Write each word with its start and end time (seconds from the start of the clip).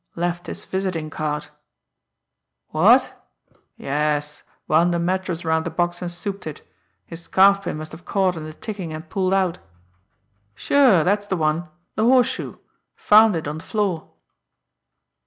Left 0.15 0.47
his 0.47 0.65
visiting 0.65 1.11
card.... 1.11 1.49
What?... 2.69 3.23
Yes, 3.77 4.41
wound 4.67 4.95
a 4.95 4.97
mattress 4.99 5.45
around 5.45 5.63
the 5.63 5.69
box 5.69 6.01
and 6.01 6.11
souped 6.11 6.47
it; 6.47 6.67
his 7.05 7.21
scarf 7.21 7.61
pin 7.65 7.77
must 7.77 7.91
have 7.91 8.03
caught 8.03 8.35
in 8.35 8.43
the 8.45 8.51
ticking 8.53 8.91
and 8.93 9.07
pulled 9.07 9.31
out.... 9.35 9.59
Sure, 10.55 11.03
that's 11.03 11.27
the 11.27 11.37
one 11.37 11.69
the 11.93 12.03
horseshoe 12.05 12.55
found 12.95 13.35
it 13.35 13.47
on 13.47 13.59
the 13.59 13.63
floor.... 13.63 14.09